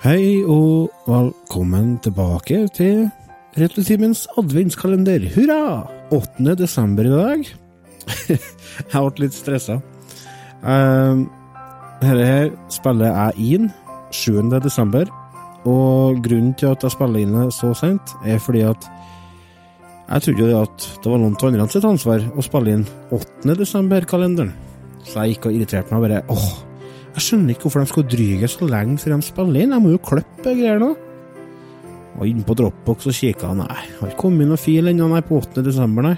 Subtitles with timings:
[0.00, 3.02] Hei og velkommen tilbake til
[3.60, 5.26] Retrotimens adventskalender.
[5.34, 5.82] Hurra!
[6.16, 6.54] 8.
[6.56, 7.42] desember i dag.
[8.30, 9.76] jeg ble litt stressa.
[10.64, 11.26] Uh,
[12.00, 13.68] dette her spiller jeg inn
[14.08, 14.48] 7.
[14.64, 15.04] desember,
[15.68, 18.88] og grunnen til at jeg spiller inn det så sent, er fordi at
[20.06, 23.52] jeg trodde jo at det var noen andre sitt ansvar å spille inn 8.
[23.52, 24.56] desember-kalenderen.
[25.04, 26.50] Så jeg gikk og irriterte meg bare åh,
[27.10, 29.72] jeg skjønner ikke hvorfor de skal dryge så lenge før de spiller inn.
[29.74, 30.92] Jeg må jo klippe greier nå.
[32.20, 33.54] Og inne på Dropbox og kikka.
[33.56, 35.64] Nei, har ikke kommet noen fil ennå, nei, på 8.
[35.66, 36.16] desember, nei.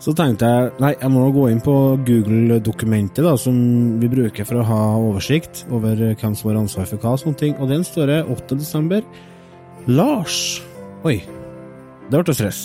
[0.00, 1.74] Så tenkte jeg nei, jeg må gå inn på
[2.08, 3.56] Google-dokumentet da, som
[4.00, 7.40] vi bruker for å ha oversikt over hvem som har ansvar for hva og sånne
[7.42, 8.56] ting, og den står det 8.
[8.62, 9.04] desember.
[9.90, 10.62] Lars.
[11.04, 11.18] Oi,
[12.08, 12.64] det ble stress.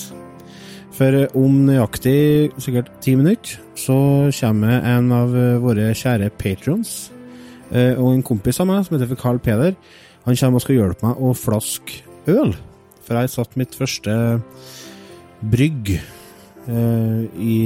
[0.96, 3.98] For om nøyaktig sikkert ti minutter så
[4.38, 7.10] kommer en av våre kjære patrons
[7.72, 9.76] eh, og en kompis av meg som heter Carl Peder.
[10.24, 12.00] Han kommer og skal hjelpe meg å flaske
[12.32, 12.56] øl.
[13.06, 14.14] For jeg satt mitt første
[15.46, 17.58] brygg eh, i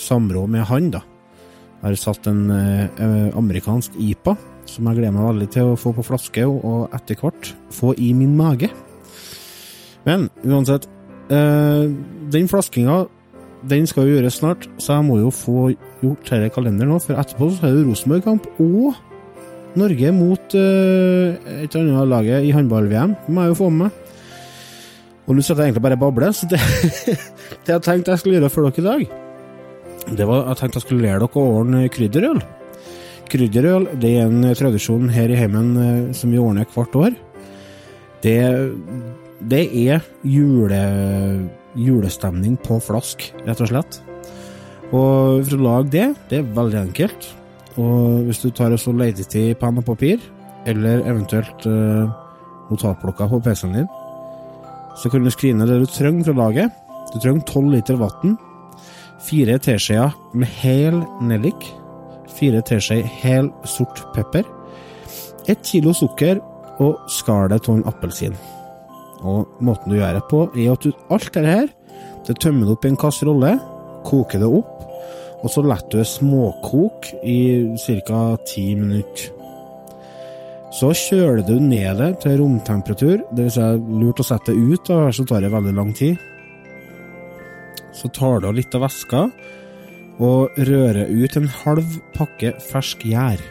[0.00, 1.02] samråd med han, da.
[1.82, 4.36] Jeg har satt en eh, amerikansk IPA,
[4.70, 8.12] som jeg gleder meg veldig til å få på flaske og etter hvert få i
[8.16, 8.70] min mage.
[10.06, 10.88] Men uansett,
[11.30, 11.90] Uh,
[12.32, 13.04] den flaskinga
[13.68, 15.70] den skal jo gjøres snart, så jeg må jo få
[16.02, 18.96] gjort dette kalenderen nå, for etterpå så er det Rosenborg-kamp og
[19.78, 23.14] Norge mot uh, et annet laget i håndball-VM.
[23.26, 24.00] Det må jeg jo få med meg.
[25.22, 26.58] Og nå sitter jeg egentlig bare og babler, så det,
[27.64, 29.18] det jeg tenkte jeg skulle gjøre for dere i dag,
[30.18, 32.42] det var jeg tenkte jeg skulle lære dere å ordne krydderøl.
[33.32, 37.14] Krydderøl det er en tradisjon her i heimen uh, som vi ordner hvert år.
[38.22, 38.38] Det
[39.50, 40.80] det er jule,
[41.78, 43.98] julestemning på flask, rett og slett.
[44.92, 47.28] Og for å lage det, det er veldig enkelt.
[47.80, 50.20] Og hvis du tar og leter til penn og papir,
[50.68, 52.10] eller eventuelt eh,
[52.70, 53.90] notatblokka på PC-en din,
[55.00, 56.68] så kan du skrive ned det du trenger for å lage.
[57.12, 58.36] Du trenger 12 liter vann,
[59.24, 61.66] fire teskjeer med hel nellik,
[62.36, 64.44] fire teskjeer hel sort pepper,
[65.50, 66.38] ett kilo sukker
[66.82, 68.36] og skallet av en appelsin.
[69.22, 71.68] Og måten du gjør det på, er at du alt dette her,
[72.26, 73.52] det tømmer du opp i en kasserolle,
[74.06, 74.82] koker det opp,
[75.42, 77.38] og så lar du det småkoke i
[78.06, 78.22] ca.
[78.46, 79.30] ti minutter.
[80.72, 83.58] Så kjøler du ned det til romtemperatur, dvs.
[83.58, 86.16] Si lurt å sette det ut, og så tar det veldig lang tid.
[87.92, 89.26] Så tar du av litt av væska
[90.22, 93.42] og rører ut en halv pakke fersk gjær.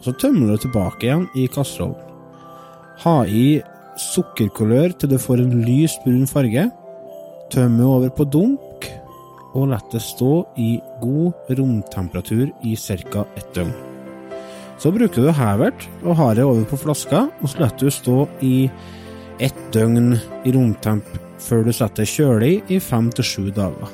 [0.00, 2.08] Så tømmer du tilbake igjen i kasserollen.
[3.04, 3.60] Ha i
[4.00, 6.68] sukkerkulør til du får en lys brun farge.
[7.50, 8.86] Tømme over på dunk,
[9.54, 13.24] og la det stå i god romtemperatur i ca.
[13.36, 13.72] ett døgn.
[14.78, 18.28] Så bruker du hevert og har det over på flaska, og så lar du stå
[18.40, 18.70] i
[19.40, 21.04] ett døgn i romtemp
[21.40, 23.90] før du setter kjølig i fem til sju dager.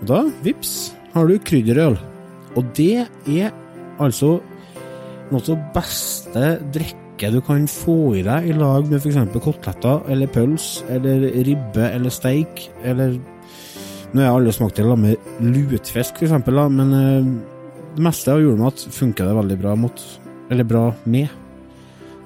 [0.00, 1.98] Og da, vips, har du krydderøl.
[2.58, 3.52] Og det er
[4.00, 4.38] altså
[5.30, 9.18] noe av beste drikke drikke du kan få i deg i lag med f.eks.
[9.44, 13.18] koteletter eller pøls eller ribbe eller steik eller
[14.10, 17.28] Nå har aldri smakt det med lutfisk, f.eks., men uh,
[17.94, 20.02] det meste av julemat funker det veldig bra mot.
[20.50, 21.28] Eller bra med.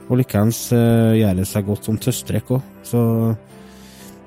[0.08, 2.70] Og likeens uh, gjør det seg godt som tøstrekk òg.
[2.88, 3.02] Så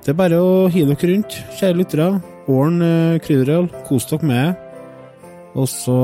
[0.06, 2.12] det er bare å hive dere rundt, kjære lyttere.
[2.46, 4.78] Ordn uh, krydderøl, kos dere med det.
[5.58, 5.98] Og så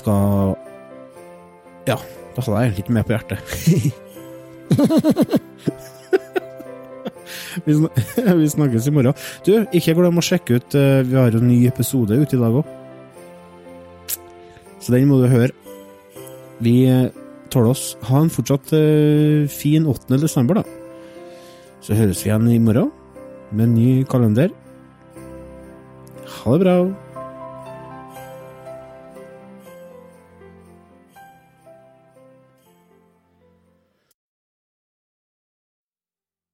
[0.00, 0.58] skal
[1.90, 1.98] Ja.
[2.36, 3.38] Da hadde jeg litt mer på hjertet.
[7.64, 9.16] vi, snakkes i morgen.
[9.46, 12.60] Du, ikke glem å sjekke ut uh, Vi har en ny episode ute i dag
[12.60, 12.76] òg.
[14.80, 15.52] Så den må du høre.
[16.64, 17.10] Vi uh,
[17.52, 17.84] tåler oss.
[18.08, 20.20] Ha en fortsatt uh, fin 8.
[20.22, 20.64] desember, da.
[21.84, 22.90] Så høres vi igjen i morgen
[23.50, 24.52] med en ny kalender.
[26.40, 26.76] Ha det bra.